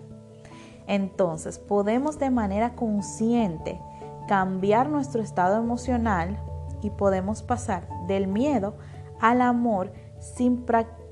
Entonces 0.86 1.58
podemos 1.58 2.18
de 2.18 2.30
manera 2.30 2.74
consciente 2.74 3.80
cambiar 4.28 4.88
nuestro 4.88 5.22
estado 5.22 5.58
emocional 5.58 6.38
y 6.82 6.90
podemos 6.90 7.42
pasar 7.42 7.88
del 8.06 8.26
miedo 8.26 8.74
al 9.20 9.42
amor 9.42 9.92
sin, 10.20 10.64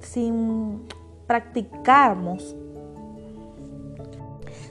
sin 0.07 0.83
practicamos 1.27 2.57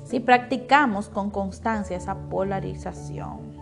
si 0.05 0.19
practicamos 0.19 1.09
con 1.09 1.31
constancia 1.31 1.97
esa 1.97 2.15
polarización. 2.29 3.55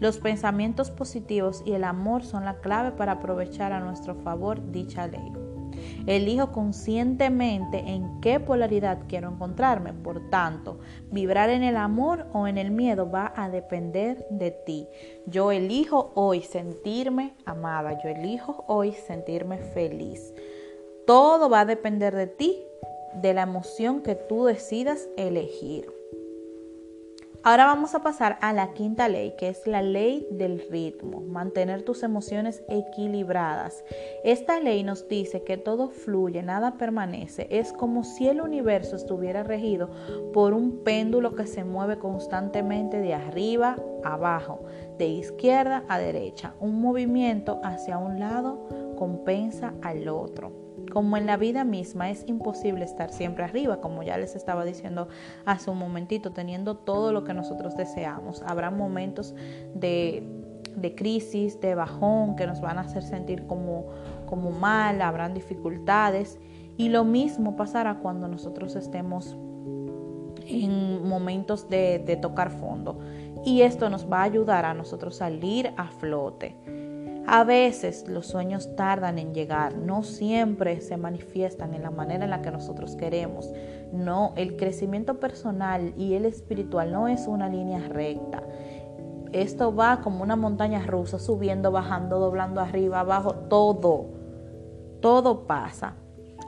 Los 0.00 0.18
pensamientos 0.18 0.90
positivos 0.90 1.62
y 1.64 1.72
el 1.72 1.84
amor 1.84 2.24
son 2.24 2.44
la 2.44 2.60
clave 2.60 2.90
para 2.90 3.12
aprovechar 3.12 3.72
a 3.72 3.80
nuestro 3.80 4.16
favor 4.16 4.72
dicha 4.72 5.06
ley. 5.06 5.32
Elijo 6.06 6.52
conscientemente 6.52 7.78
en 7.78 8.20
qué 8.20 8.40
polaridad 8.40 9.00
quiero 9.08 9.30
encontrarme. 9.30 9.92
Por 9.92 10.28
tanto, 10.28 10.80
vibrar 11.10 11.50
en 11.50 11.62
el 11.62 11.76
amor 11.76 12.26
o 12.32 12.46
en 12.46 12.58
el 12.58 12.70
miedo 12.70 13.10
va 13.10 13.32
a 13.36 13.48
depender 13.48 14.26
de 14.30 14.50
ti. 14.50 14.86
Yo 15.26 15.52
elijo 15.52 16.12
hoy 16.14 16.42
sentirme 16.42 17.34
amada. 17.44 17.98
Yo 18.02 18.08
elijo 18.08 18.64
hoy 18.68 18.92
sentirme 18.92 19.58
feliz. 19.58 20.32
Todo 21.06 21.48
va 21.48 21.60
a 21.60 21.64
depender 21.64 22.16
de 22.16 22.26
ti, 22.26 22.58
de 23.14 23.32
la 23.32 23.42
emoción 23.42 24.02
que 24.02 24.16
tú 24.16 24.44
decidas 24.44 25.08
elegir. 25.16 25.86
Ahora 27.44 27.66
vamos 27.66 27.94
a 27.94 28.02
pasar 28.02 28.38
a 28.40 28.52
la 28.52 28.72
quinta 28.72 29.08
ley, 29.08 29.36
que 29.38 29.48
es 29.48 29.68
la 29.68 29.82
ley 29.82 30.26
del 30.32 30.68
ritmo, 30.68 31.20
mantener 31.20 31.84
tus 31.84 32.02
emociones 32.02 32.64
equilibradas. 32.68 33.84
Esta 34.24 34.58
ley 34.58 34.82
nos 34.82 35.06
dice 35.06 35.44
que 35.44 35.56
todo 35.56 35.90
fluye, 35.90 36.42
nada 36.42 36.76
permanece. 36.76 37.46
Es 37.52 37.72
como 37.72 38.02
si 38.02 38.26
el 38.26 38.40
universo 38.40 38.96
estuviera 38.96 39.44
regido 39.44 39.90
por 40.32 40.54
un 40.54 40.82
péndulo 40.82 41.36
que 41.36 41.46
se 41.46 41.62
mueve 41.62 42.00
constantemente 42.00 42.98
de 42.98 43.14
arriba 43.14 43.76
a 44.02 44.14
abajo, 44.14 44.64
de 44.98 45.06
izquierda 45.06 45.84
a 45.88 46.00
derecha. 46.00 46.54
Un 46.58 46.80
movimiento 46.80 47.60
hacia 47.62 47.96
un 47.96 48.18
lado 48.18 48.66
compensa 48.96 49.72
al 49.82 50.08
otro 50.08 50.65
como 50.96 51.18
en 51.18 51.26
la 51.26 51.36
vida 51.36 51.62
misma 51.62 52.08
es 52.08 52.24
imposible 52.26 52.82
estar 52.82 53.12
siempre 53.12 53.44
arriba, 53.44 53.82
como 53.82 54.02
ya 54.02 54.16
les 54.16 54.34
estaba 54.34 54.64
diciendo 54.64 55.08
hace 55.44 55.70
un 55.70 55.76
momentito, 55.76 56.32
teniendo 56.32 56.74
todo 56.74 57.12
lo 57.12 57.22
que 57.22 57.34
nosotros 57.34 57.76
deseamos. 57.76 58.42
Habrá 58.46 58.70
momentos 58.70 59.34
de, 59.74 60.24
crisis, 60.96 61.60
de 61.60 61.74
bajón, 61.74 62.34
que 62.34 62.46
nos 62.46 62.62
van 62.62 62.78
a 62.78 62.80
hacer 62.80 63.02
sentir 63.02 63.46
como, 63.46 63.88
como 64.24 64.52
mal, 64.52 65.02
habrán 65.02 65.34
dificultades. 65.34 66.38
Y 66.78 66.88
lo 66.88 67.04
mismo 67.04 67.56
pasará 67.56 67.96
cuando 67.96 68.26
nosotros 68.26 68.74
estemos 68.74 69.36
en 70.46 71.06
momentos 71.06 71.68
de, 71.68 71.98
de 71.98 72.16
tocar 72.16 72.50
fondo. 72.50 73.00
Y 73.44 73.60
esto 73.60 73.90
nos 73.90 74.10
va 74.10 74.20
a 74.20 74.22
ayudar 74.22 74.64
a 74.64 74.72
nosotros 74.72 75.16
salir 75.16 75.74
a 75.76 75.88
flote. 75.88 76.56
A 77.28 77.42
veces 77.42 78.06
los 78.06 78.28
sueños 78.28 78.76
tardan 78.76 79.18
en 79.18 79.34
llegar, 79.34 79.76
no 79.76 80.04
siempre 80.04 80.80
se 80.80 80.96
manifiestan 80.96 81.74
en 81.74 81.82
la 81.82 81.90
manera 81.90 82.22
en 82.22 82.30
la 82.30 82.40
que 82.40 82.52
nosotros 82.52 82.94
queremos. 82.94 83.50
No, 83.92 84.32
el 84.36 84.56
crecimiento 84.56 85.18
personal 85.18 85.92
y 85.96 86.14
el 86.14 86.24
espiritual 86.24 86.92
no 86.92 87.08
es 87.08 87.26
una 87.26 87.48
línea 87.48 87.80
recta. 87.88 88.44
Esto 89.32 89.74
va 89.74 90.02
como 90.02 90.22
una 90.22 90.36
montaña 90.36 90.86
rusa, 90.86 91.18
subiendo, 91.18 91.72
bajando, 91.72 92.20
doblando 92.20 92.60
arriba, 92.60 93.00
abajo, 93.00 93.34
todo. 93.34 94.06
Todo 95.00 95.48
pasa. 95.48 95.96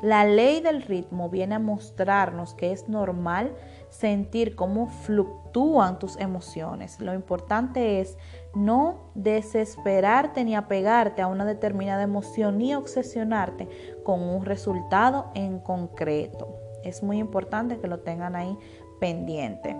La 0.00 0.24
ley 0.24 0.60
del 0.60 0.82
ritmo 0.82 1.28
viene 1.28 1.56
a 1.56 1.58
mostrarnos 1.58 2.54
que 2.54 2.70
es 2.70 2.88
normal 2.88 3.52
sentir 3.90 4.54
cómo 4.54 4.86
fluctúan 4.86 5.98
tus 5.98 6.18
emociones. 6.18 7.00
Lo 7.00 7.14
importante 7.14 8.00
es 8.00 8.16
no 8.54 9.10
desesperarte 9.14 10.44
ni 10.44 10.54
apegarte 10.54 11.22
a 11.22 11.26
una 11.26 11.44
determinada 11.44 12.02
emoción 12.02 12.58
ni 12.58 12.74
obsesionarte 12.74 13.68
con 14.04 14.22
un 14.22 14.44
resultado 14.44 15.30
en 15.34 15.58
concreto. 15.58 16.56
Es 16.84 17.02
muy 17.02 17.18
importante 17.18 17.78
que 17.78 17.88
lo 17.88 18.00
tengan 18.00 18.36
ahí 18.36 18.56
pendiente. 19.00 19.76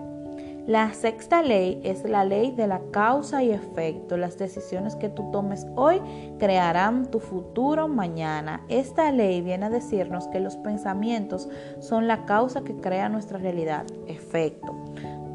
La 0.69 0.93
sexta 0.93 1.41
ley 1.41 1.81
es 1.83 2.03
la 2.03 2.23
ley 2.23 2.51
de 2.51 2.67
la 2.67 2.79
causa 2.91 3.41
y 3.41 3.49
efecto. 3.49 4.17
Las 4.17 4.37
decisiones 4.37 4.95
que 4.95 5.09
tú 5.09 5.31
tomes 5.31 5.65
hoy 5.75 5.99
crearán 6.37 7.09
tu 7.09 7.19
futuro 7.19 7.87
mañana. 7.87 8.61
Esta 8.69 9.11
ley 9.11 9.41
viene 9.41 9.65
a 9.65 9.69
decirnos 9.71 10.27
que 10.27 10.39
los 10.39 10.57
pensamientos 10.57 11.49
son 11.79 12.07
la 12.07 12.23
causa 12.25 12.61
que 12.61 12.75
crea 12.75 13.09
nuestra 13.09 13.39
realidad. 13.39 13.87
Efecto. 14.05 14.75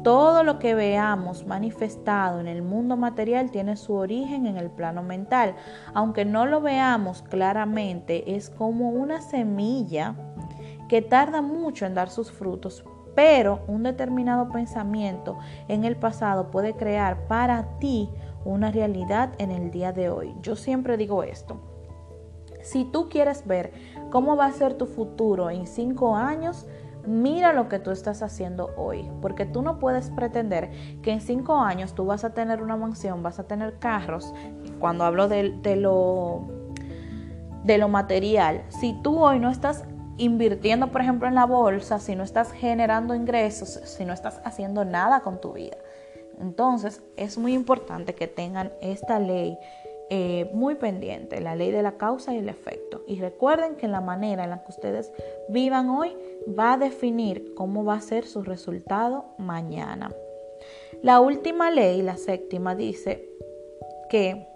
Todo 0.05 0.45
lo 0.45 0.57
que 0.57 0.73
veamos 0.73 1.45
manifestado 1.45 2.39
en 2.39 2.47
el 2.47 2.61
mundo 2.61 2.95
material 2.95 3.51
tiene 3.51 3.75
su 3.75 3.93
origen 3.93 4.45
en 4.45 4.55
el 4.55 4.69
plano 4.69 5.03
mental. 5.03 5.55
Aunque 5.93 6.23
no 6.23 6.45
lo 6.45 6.61
veamos 6.61 7.23
claramente, 7.23 8.37
es 8.37 8.49
como 8.49 8.89
una 8.91 9.19
semilla 9.19 10.15
que 10.87 11.01
tarda 11.01 11.41
mucho 11.41 11.85
en 11.85 11.93
dar 11.93 12.09
sus 12.09 12.31
frutos, 12.31 12.85
pero 13.15 13.61
un 13.67 13.83
determinado 13.83 14.49
pensamiento 14.49 15.37
en 15.67 15.85
el 15.85 15.95
pasado 15.95 16.51
puede 16.51 16.75
crear 16.75 17.27
para 17.27 17.79
ti 17.79 18.09
una 18.43 18.71
realidad 18.71 19.33
en 19.39 19.51
el 19.51 19.71
día 19.71 19.91
de 19.91 20.09
hoy. 20.09 20.35
Yo 20.41 20.55
siempre 20.55 20.97
digo 20.97 21.23
esto. 21.23 21.59
Si 22.61 22.83
tú 22.83 23.09
quieres 23.09 23.45
ver 23.47 23.73
cómo 24.11 24.35
va 24.35 24.47
a 24.47 24.51
ser 24.51 24.73
tu 24.73 24.85
futuro 24.85 25.49
en 25.49 25.67
cinco 25.67 26.15
años, 26.15 26.67
mira 27.07 27.53
lo 27.53 27.69
que 27.69 27.79
tú 27.79 27.91
estás 27.91 28.21
haciendo 28.21 28.71
hoy, 28.77 29.09
porque 29.21 29.45
tú 29.45 29.61
no 29.61 29.79
puedes 29.79 30.09
pretender 30.09 30.71
que 31.01 31.11
en 31.11 31.21
cinco 31.21 31.57
años 31.57 31.93
tú 31.93 32.05
vas 32.05 32.23
a 32.23 32.33
tener 32.33 32.61
una 32.61 32.75
mansión, 32.75 33.21
vas 33.23 33.39
a 33.39 33.43
tener 33.43 33.77
carros, 33.77 34.33
cuando 34.79 35.03
hablo 35.03 35.27
de, 35.27 35.75
lo, 35.75 36.47
de 37.63 37.77
lo 37.77 37.87
material, 37.87 38.63
si 38.69 38.93
tú 39.01 39.19
hoy 39.19 39.39
no 39.39 39.49
estás 39.49 39.85
invirtiendo, 40.17 40.91
por 40.91 41.01
ejemplo, 41.01 41.27
en 41.27 41.35
la 41.35 41.45
bolsa, 41.45 41.99
si 41.99 42.15
no 42.15 42.23
estás 42.23 42.51
generando 42.51 43.15
ingresos, 43.15 43.79
si 43.83 44.05
no 44.05 44.13
estás 44.13 44.41
haciendo 44.43 44.85
nada 44.85 45.21
con 45.21 45.41
tu 45.41 45.53
vida. 45.53 45.77
Entonces, 46.39 47.01
es 47.17 47.37
muy 47.37 47.53
importante 47.53 48.15
que 48.15 48.27
tengan 48.27 48.71
esta 48.81 49.19
ley 49.19 49.57
eh, 50.09 50.49
muy 50.53 50.75
pendiente, 50.75 51.41
la 51.41 51.55
ley 51.55 51.71
de 51.71 51.81
la 51.81 51.93
causa 51.93 52.33
y 52.33 52.37
el 52.37 52.49
efecto. 52.49 53.03
Y 53.07 53.19
recuerden 53.19 53.75
que 53.75 53.87
la 53.87 54.01
manera 54.01 54.43
en 54.43 54.51
la 54.51 54.63
que 54.63 54.71
ustedes 54.71 55.11
vivan 55.49 55.89
hoy 55.89 56.15
va 56.47 56.73
a 56.73 56.77
definir 56.77 57.53
cómo 57.55 57.83
va 57.83 57.95
a 57.95 58.01
ser 58.01 58.25
su 58.25 58.43
resultado 58.43 59.25
mañana. 59.37 60.11
La 61.01 61.19
última 61.19 61.71
ley, 61.71 62.01
la 62.01 62.17
séptima, 62.17 62.75
dice 62.75 63.27
que 64.09 64.47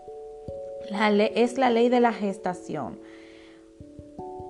es 1.35 1.57
la 1.57 1.69
ley 1.69 1.89
de 1.89 1.99
la 1.99 2.13
gestación 2.13 2.99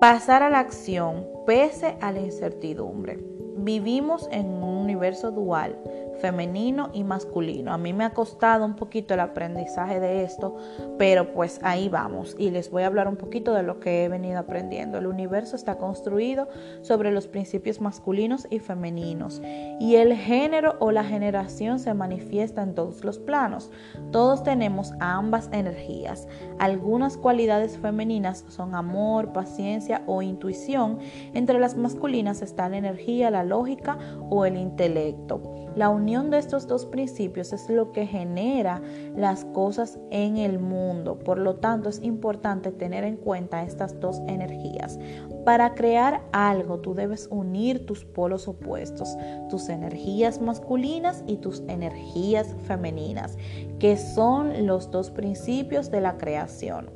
pasar 0.00 0.42
a 0.42 0.48
la 0.48 0.60
acción 0.60 1.28
pese 1.46 1.98
a 2.00 2.10
la 2.10 2.20
incertidumbre. 2.20 3.18
Vivimos 3.62 4.28
en 4.32 4.46
un 4.46 4.76
universo 4.78 5.30
dual 5.30 5.76
femenino 6.20 6.90
y 6.92 7.02
masculino. 7.02 7.72
A 7.72 7.78
mí 7.78 7.92
me 7.92 8.04
ha 8.04 8.10
costado 8.10 8.64
un 8.64 8.76
poquito 8.76 9.14
el 9.14 9.20
aprendizaje 9.20 9.98
de 10.00 10.22
esto, 10.22 10.56
pero 10.98 11.32
pues 11.32 11.60
ahí 11.62 11.88
vamos 11.88 12.36
y 12.38 12.50
les 12.50 12.70
voy 12.70 12.82
a 12.82 12.86
hablar 12.86 13.08
un 13.08 13.16
poquito 13.16 13.54
de 13.54 13.62
lo 13.62 13.80
que 13.80 14.04
he 14.04 14.08
venido 14.08 14.38
aprendiendo. 14.38 14.98
El 14.98 15.06
universo 15.06 15.56
está 15.56 15.78
construido 15.78 16.48
sobre 16.82 17.10
los 17.10 17.26
principios 17.26 17.80
masculinos 17.80 18.46
y 18.50 18.58
femeninos 18.58 19.40
y 19.80 19.96
el 19.96 20.14
género 20.14 20.76
o 20.78 20.92
la 20.92 21.04
generación 21.04 21.78
se 21.78 21.94
manifiesta 21.94 22.62
en 22.62 22.74
todos 22.74 23.04
los 23.04 23.18
planos. 23.18 23.70
Todos 24.12 24.42
tenemos 24.42 24.92
ambas 25.00 25.48
energías. 25.52 26.28
Algunas 26.58 27.16
cualidades 27.16 27.78
femeninas 27.78 28.44
son 28.48 28.74
amor, 28.74 29.32
paciencia 29.32 30.02
o 30.06 30.22
intuición. 30.22 30.98
Entre 31.32 31.58
las 31.58 31.76
masculinas 31.76 32.42
está 32.42 32.68
la 32.68 32.76
energía, 32.76 33.30
la 33.30 33.44
lógica 33.50 33.98
o 34.30 34.46
el 34.46 34.56
intelecto. 34.56 35.42
La 35.76 35.88
unión 35.88 36.30
de 36.30 36.38
estos 36.38 36.66
dos 36.66 36.86
principios 36.86 37.52
es 37.52 37.68
lo 37.68 37.92
que 37.92 38.06
genera 38.06 38.82
las 39.14 39.44
cosas 39.44 40.00
en 40.10 40.36
el 40.36 40.58
mundo. 40.58 41.18
Por 41.18 41.38
lo 41.38 41.56
tanto, 41.56 41.88
es 41.88 42.02
importante 42.02 42.72
tener 42.72 43.04
en 43.04 43.16
cuenta 43.16 43.62
estas 43.62 44.00
dos 44.00 44.20
energías. 44.26 44.98
Para 45.44 45.74
crear 45.74 46.22
algo, 46.32 46.80
tú 46.80 46.94
debes 46.94 47.28
unir 47.30 47.86
tus 47.86 48.04
polos 48.04 48.48
opuestos, 48.48 49.16
tus 49.48 49.68
energías 49.68 50.40
masculinas 50.40 51.22
y 51.26 51.36
tus 51.36 51.60
energías 51.68 52.56
femeninas, 52.64 53.36
que 53.78 53.96
son 53.96 54.66
los 54.66 54.90
dos 54.90 55.10
principios 55.10 55.90
de 55.90 56.00
la 56.00 56.18
creación. 56.18 56.90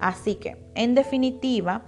Así 0.00 0.34
que, 0.34 0.56
en 0.74 0.94
definitiva, 0.94 1.84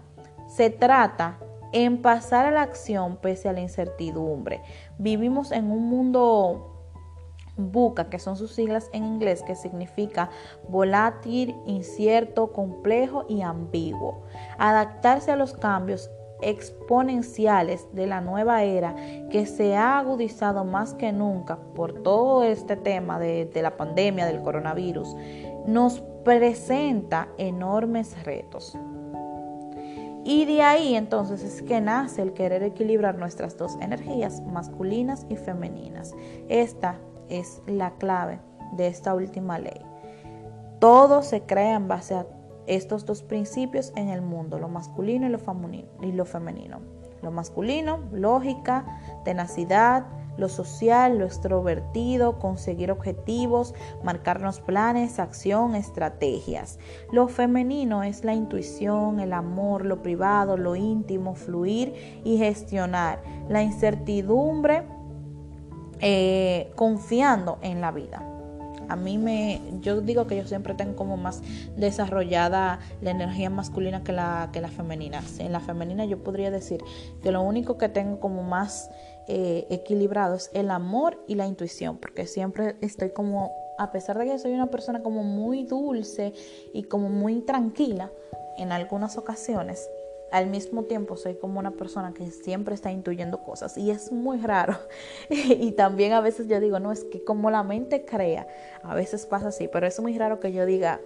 se 0.46 0.70
trata 0.70 1.40
en 1.72 2.02
pasar 2.02 2.46
a 2.46 2.50
la 2.50 2.62
acción 2.62 3.16
pese 3.16 3.48
a 3.48 3.52
la 3.52 3.60
incertidumbre. 3.60 4.62
Vivimos 4.98 5.52
en 5.52 5.70
un 5.70 5.88
mundo 5.88 6.75
buca, 7.58 8.08
que 8.08 8.18
son 8.18 8.37
sus 8.37 8.52
siglas 8.52 8.88
en 8.92 9.04
inglés, 9.04 9.42
que 9.42 9.54
significa 9.54 10.30
volátil, 10.68 11.56
incierto, 11.66 12.52
complejo 12.52 13.25
y 13.28 13.42
ambiguo. 13.42 14.22
Adaptarse 14.58 15.32
a 15.32 15.37
los 15.37 15.52
cambios 15.52 16.10
exponenciales 16.40 17.88
de 17.92 18.06
la 18.06 18.20
nueva 18.20 18.62
era 18.62 18.94
que 19.28 19.44
se 19.44 19.76
ha 19.76 19.98
agudizado 19.98 20.64
más 20.64 20.94
que 20.94 21.12
nunca 21.12 21.58
por 21.75 22.02
todo 22.02 22.44
este 22.44 22.76
tema 22.76 23.18
de, 23.18 23.46
de 23.46 23.62
la 23.62 23.76
pandemia 23.76 24.25
del 24.25 24.40
coronavirus, 24.40 25.16
nos 25.66 26.00
presenta 26.25 27.28
enormes 27.38 28.22
retos. 28.25 28.78
Y 30.28 30.44
de 30.44 30.61
ahí 30.61 30.94
entonces 30.94 31.42
es 31.42 31.62
que 31.62 31.80
nace 31.80 32.20
el 32.20 32.35
querer 32.35 32.62
equilibrar 32.62 33.16
nuestras 33.16 33.56
dos 33.56 33.78
energías, 33.80 34.42
masculinas 34.42 35.25
y 35.30 35.37
femeninas. 35.37 36.14
Esta 36.50 36.99
es 37.30 37.62
la 37.66 37.92
clave 37.92 38.38
de 38.73 38.88
esta 38.88 39.14
última 39.14 39.58
ley. 39.58 39.80
Todo 40.80 41.23
se 41.23 41.44
crea 41.44 41.76
en 41.76 41.88
base 41.88 42.14
a 42.14 42.26
estos 42.66 43.06
dos 43.06 43.23
principios 43.23 43.90
en 43.97 44.11
el 44.11 44.20
mundo, 44.20 44.58
lo 44.58 44.68
masculino 44.68 45.26
y 45.26 45.30
lo, 45.30 46.26
femenino. 46.26 46.80
Lo 47.23 47.30
masculino, 47.30 48.00
lógica, 48.12 48.85
tenacidad, 49.25 50.04
lo 50.38 50.49
social, 50.49 51.18
lo 51.18 51.26
extrovertido, 51.26 52.38
conseguir 52.38 52.90
objetivos, 52.90 53.75
marcarnos 54.02 54.61
planes, 54.61 55.18
acción, 55.18 55.75
estrategias. 55.75 56.78
Lo 57.12 57.28
femenino 57.28 58.02
es 58.04 58.25
la 58.25 58.35
intuición, 58.35 59.21
el 59.21 59.35
amor, 59.35 59.85
lo 59.85 60.00
privado, 60.02 60.57
lo 60.57 60.76
íntimo, 60.76 61.35
fluir 61.35 62.21
y 62.25 62.38
gestionar. 62.38 63.21
La 63.49 63.62
incertidumbre, 63.62 64.85
eh, 66.00 66.71
confiando 66.76 67.59
en 67.61 67.80
la 67.80 67.90
vida. 67.90 68.23
A 68.88 68.97
mí 68.97 69.18
me, 69.18 69.61
yo 69.83 70.00
digo 70.00 70.26
que 70.26 70.37
yo 70.37 70.47
siempre 70.47 70.73
tengo 70.75 70.97
como 70.97 71.18
más 71.18 71.42
desarrollada 71.76 72.78
la 73.02 73.11
energía 73.11 73.50
masculina 73.50 74.02
que 74.02 74.12
la, 74.12 74.49
que 74.50 74.62
la 74.62 74.68
femenina. 74.68 75.23
En 75.38 75.52
la 75.52 75.61
femenina 75.61 76.07
yo 76.07 76.23
podría 76.23 76.50
decir 76.50 76.83
que 77.23 77.30
lo 77.30 77.42
único 77.42 77.76
que 77.76 77.90
tengo 77.90 78.18
como 78.18 78.42
más 78.42 78.90
eh, 79.28 79.66
equilibrado 79.68 80.35
es 80.35 80.50
el 80.54 80.70
amor 80.70 81.23
y 81.26 81.35
la 81.35 81.47
intuición, 81.47 81.99
porque 81.99 82.26
siempre 82.26 82.76
estoy 82.80 83.11
como, 83.11 83.52
a 83.78 83.92
pesar 83.92 84.18
de 84.18 84.25
que 84.25 84.38
soy 84.38 84.52
una 84.52 84.68
persona 84.68 85.02
como 85.02 85.23
muy 85.23 85.64
dulce 85.64 86.32
y 86.73 86.85
como 86.85 87.11
muy 87.11 87.42
tranquila 87.42 88.11
en 88.56 88.73
algunas 88.73 89.18
ocasiones, 89.18 89.88
al 90.30 90.49
mismo 90.49 90.85
tiempo 90.85 91.16
soy 91.16 91.35
como 91.35 91.58
una 91.58 91.73
persona 91.73 92.12
que 92.12 92.30
siempre 92.30 92.75
está 92.75 92.90
intuyendo 92.90 93.42
cosas 93.42 93.76
y 93.78 93.90
es 93.90 94.12
muy 94.12 94.38
raro. 94.38 94.78
y 95.30 95.73
también 95.73 96.12
a 96.12 96.20
veces 96.20 96.49
yo 96.49 96.58
digo, 96.58 96.80
no, 96.80 96.90
es 96.90 97.04
que 97.04 97.23
como 97.23 97.50
la 97.50 97.62
mente 97.62 98.04
crea, 98.04 98.47
a 98.82 98.94
veces 98.94 99.26
pasa 99.26 99.49
así, 99.49 99.68
pero 99.68 99.87
es 99.87 100.00
muy 100.00 100.16
raro 100.16 100.40
que 100.40 100.52
yo 100.52 100.66
diga, 100.66 101.00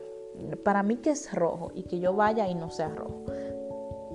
para 0.64 0.82
mí 0.82 0.96
que 0.96 1.10
es 1.10 1.32
rojo 1.32 1.72
y 1.74 1.82
que 1.84 1.98
yo 2.00 2.14
vaya 2.14 2.48
y 2.48 2.54
no 2.54 2.70
sea 2.70 2.88
rojo. 2.88 3.24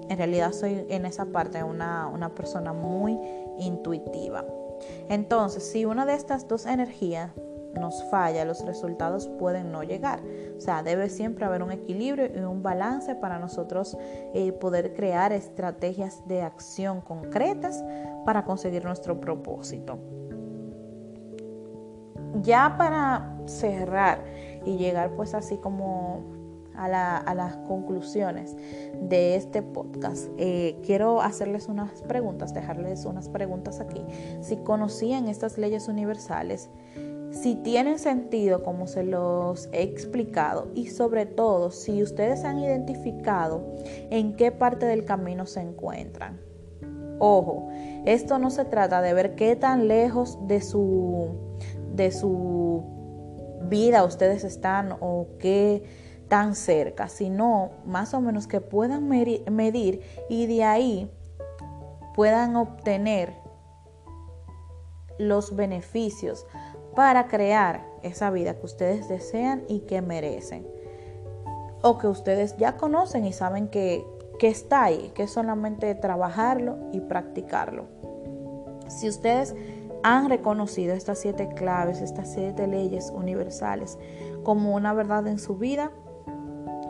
En 0.09 0.17
realidad 0.17 0.53
soy 0.53 0.85
en 0.87 1.05
esa 1.05 1.25
parte 1.25 1.61
una, 1.63 2.07
una 2.07 2.33
persona 2.33 2.71
muy 2.71 3.19
intuitiva. 3.59 4.45
Entonces, 5.09 5.69
si 5.71 5.85
una 5.85 6.05
de 6.05 6.13
estas 6.13 6.47
dos 6.47 6.65
energías 6.65 7.31
nos 7.73 8.03
falla, 8.05 8.45
los 8.45 8.65
resultados 8.65 9.27
pueden 9.39 9.71
no 9.71 9.83
llegar. 9.83 10.19
O 10.57 10.61
sea, 10.61 10.83
debe 10.83 11.09
siempre 11.09 11.45
haber 11.45 11.63
un 11.63 11.71
equilibrio 11.71 12.25
y 12.25 12.39
un 12.39 12.63
balance 12.63 13.15
para 13.15 13.39
nosotros 13.39 13.97
eh, 14.33 14.51
poder 14.53 14.93
crear 14.93 15.31
estrategias 15.31 16.27
de 16.27 16.41
acción 16.41 17.01
concretas 17.01 17.83
para 18.25 18.45
conseguir 18.45 18.83
nuestro 18.83 19.19
propósito. 19.19 19.99
Ya 22.41 22.75
para 22.77 23.37
cerrar 23.45 24.23
y 24.65 24.77
llegar 24.77 25.11
pues 25.15 25.33
así 25.33 25.57
como 25.57 26.36
a, 26.77 27.33
las 27.33 27.55
conclusiones 27.67 28.55
de 29.01 29.35
este 29.35 29.61
podcast, 29.61 30.29
eh, 30.37 30.77
quiero 30.85 31.21
hacerles 31.21 31.67
unas 31.67 32.01
preguntas, 32.03 32.53
dejarles 32.53 33.05
unas 33.05 33.29
preguntas 33.29 33.79
aquí. 33.79 34.01
Si 34.41 34.57
conocían 34.57 35.27
estas 35.27 35.57
leyes 35.57 35.87
universales, 35.87 36.69
si 37.31 37.55
tienen 37.55 37.99
sentido 37.99 38.63
como 38.63 38.87
se 38.87 39.03
los 39.03 39.69
he 39.73 39.83
explicado 39.83 40.67
y 40.75 40.87
sobre 40.87 41.25
todo 41.25 41.71
si 41.71 42.01
ustedes 42.01 42.43
han 42.43 42.59
identificado 42.59 43.75
en 44.09 44.35
qué 44.35 44.51
parte 44.51 44.85
del 44.85 45.03
camino 45.03 45.45
se 45.45 45.61
encuentran. 45.61 46.39
Ojo, 47.19 47.69
esto 48.05 48.37
no 48.39 48.49
se 48.49 48.65
trata 48.65 49.01
de 49.01 49.13
ver 49.13 49.35
qué 49.35 49.55
tan 49.55 49.87
lejos 49.87 50.37
de 50.47 50.61
su, 50.61 51.29
de 51.95 52.11
su 52.11 52.83
vida 53.63 54.03
ustedes 54.03 54.43
están 54.43 54.95
o 54.99 55.27
qué 55.39 55.83
tan 56.27 56.55
cerca, 56.55 57.07
sino 57.07 57.71
más 57.85 58.13
o 58.13 58.21
menos 58.21 58.47
que 58.47 58.61
puedan 58.61 59.07
medir 59.07 60.01
y 60.29 60.45
de 60.47 60.63
ahí 60.63 61.11
puedan 62.15 62.55
obtener 62.55 63.33
los 65.17 65.55
beneficios 65.55 66.45
para 66.95 67.27
crear 67.27 67.85
esa 68.01 68.31
vida 68.31 68.55
que 68.55 68.65
ustedes 68.65 69.07
desean 69.07 69.63
y 69.67 69.81
que 69.81 70.01
merecen. 70.01 70.67
O 71.83 71.97
que 71.99 72.07
ustedes 72.07 72.57
ya 72.57 72.75
conocen 72.75 73.25
y 73.25 73.33
saben 73.33 73.67
que, 73.67 74.05
que 74.39 74.47
está 74.47 74.85
ahí, 74.85 75.11
que 75.13 75.23
es 75.23 75.31
solamente 75.31 75.93
trabajarlo 75.95 76.77
y 76.91 77.01
practicarlo. 77.01 77.85
Si 78.87 79.07
ustedes 79.07 79.55
han 80.03 80.29
reconocido 80.29 80.95
estas 80.95 81.19
siete 81.19 81.49
claves, 81.49 82.01
estas 82.01 82.31
siete 82.33 82.67
leyes 82.67 83.11
universales 83.11 83.97
como 84.43 84.73
una 84.73 84.93
verdad 84.93 85.27
en 85.27 85.39
su 85.39 85.57
vida, 85.57 85.91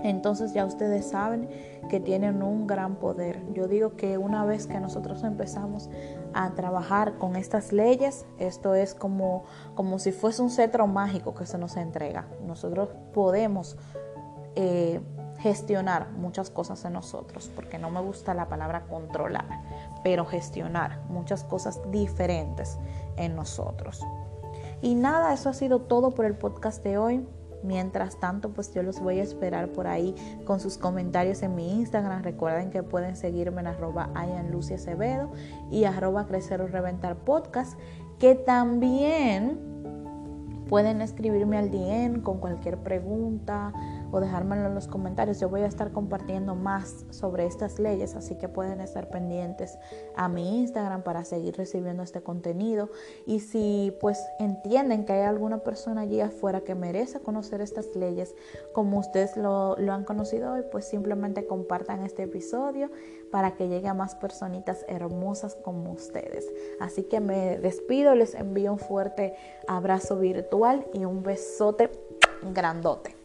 entonces 0.04 0.54
ya 0.54 0.66
ustedes 0.66 1.10
saben 1.10 1.50
que 1.90 2.00
tienen 2.00 2.44
un 2.44 2.68
gran 2.68 2.96
poder. 2.96 3.42
Yo 3.54 3.68
digo 3.68 3.96
que 3.96 4.18
una 4.18 4.46
vez 4.46 4.68
que 4.68 4.80
nosotros 4.80 5.24
empezamos 5.24 5.90
a 6.34 6.52
trabajar 6.52 7.18
con 7.18 7.36
estas 7.36 7.72
leyes, 7.72 8.26
esto 8.38 8.76
es 8.76 8.94
como, 8.94 9.44
como 9.76 10.00
si 10.00 10.12
fuese 10.12 10.42
un 10.42 10.50
cetro 10.50 10.88
mágico 10.88 11.34
que 11.34 11.46
se 11.46 11.58
nos 11.58 11.78
entrega. 11.78 12.28
Nosotros 12.46 12.90
podemos 13.14 13.78
eh, 14.56 15.02
gestionar 15.40 16.12
muchas 16.12 16.50
cosas 16.50 16.84
en 16.86 16.94
nosotros, 16.94 17.52
porque 17.56 17.78
no 17.78 17.90
me 17.90 18.02
gusta 18.02 18.34
la 18.34 18.50
palabra 18.50 18.86
controlar, 18.88 19.46
pero 20.04 20.26
gestionar 20.26 21.00
muchas 21.10 21.44
cosas 21.44 21.80
diferentes 21.92 22.78
en 23.18 23.36
nosotros. 23.36 24.02
Y 24.82 24.96
nada, 24.96 25.34
eso 25.34 25.50
ha 25.50 25.54
sido 25.54 25.80
todo 25.80 26.12
por 26.12 26.26
el 26.26 26.36
podcast 26.36 26.84
de 26.84 26.98
hoy. 26.98 27.28
Mientras 27.63 28.20
tanto, 28.20 28.54
pues 28.54 28.74
yo 28.74 28.84
los 28.84 29.00
voy 29.00 29.20
a 29.20 29.24
esperar 29.24 29.70
por 29.70 29.88
ahí 29.88 30.15
con 30.46 30.60
sus 30.60 30.78
comentarios 30.78 31.41
en 31.41 31.56
mi 31.56 31.72
Instagram. 31.80 32.24
Recuerden 32.24 32.70
que 32.70 32.84
pueden 32.84 33.15
seguirme 33.15 33.62
en 33.62 33.67
arroba 33.67 34.12
Acevedo 34.15 35.32
y 35.72 35.86
arroba 35.86 36.28
crecer 36.28 36.62
o 36.62 36.67
reventar 36.67 37.17
podcast, 37.17 37.78
que 38.20 38.36
también 38.36 39.77
pueden 40.70 41.02
escribirme 41.02 41.58
al 41.58 41.72
DM 41.72 42.22
con 42.22 42.40
cualquier 42.40 42.78
pregunta 42.78 43.74
o 44.12 44.20
dejármelo 44.20 44.68
en 44.68 44.76
los 44.76 44.88
comentarios. 44.88 45.40
Yo 45.40 45.50
voy 45.50 45.62
a 45.62 45.66
estar 45.66 45.92
compartiendo 45.92 46.56
más 46.56 47.06
sobre 47.10 47.46
estas 47.46 47.80
leyes, 47.80 48.16
así 48.16 48.36
que 48.36 48.48
pueden 48.48 48.82
estar 48.82 49.10
pendientes 49.10 49.78
a 50.16 50.30
mi 50.30 50.60
Instagram 50.60 51.04
para 51.04 51.24
seguir 51.24 51.56
recibiendo 51.58 52.04
este 52.04 52.22
contenido. 52.22 52.90
Y 53.26 53.40
si 53.40 53.96
pues 54.00 54.20
entienden 54.40 55.06
que 55.06 55.14
hay 55.14 55.24
alguna 55.24 55.60
persona 55.60 56.02
allí 56.02 56.22
afuera 56.22 56.62
que 56.62 56.76
merece 56.76 57.20
conocer 57.20 57.62
estas 57.62 57.96
leyes 57.96 58.36
como 58.74 59.00
ustedes 59.00 59.38
lo, 59.38 59.76
lo 59.78 59.94
han 59.94 60.04
conocido 60.04 60.54
hoy, 60.54 60.64
pues 60.72 60.86
simplemente 60.86 61.46
compartan 61.46 62.04
este 62.04 62.24
episodio 62.24 62.90
para 63.32 63.56
que 63.56 63.68
llegue 63.68 63.88
a 63.88 63.94
más 63.94 64.16
personitas 64.16 64.86
hermosas 64.88 65.56
como 65.56 65.92
ustedes. 65.92 66.48
Así 66.80 67.04
que 67.04 67.20
me 67.20 67.58
despido, 67.58 68.16
les 68.16 68.36
envío 68.36 68.72
un 68.72 68.80
fuerte 68.80 69.36
abrazo 69.68 70.18
virtual 70.18 70.86
y 70.94 71.06
un 71.06 71.24
besote 71.24 71.90
grandote. 72.54 73.17